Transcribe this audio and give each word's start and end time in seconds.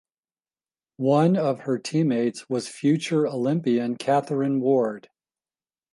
One 0.97 1.37
of 1.37 1.59
her 1.59 1.77
teammates 1.77 2.49
was 2.49 2.67
future 2.67 3.27
Olympian 3.27 3.97
Catherine 3.97 4.59
Ward. 4.59 5.11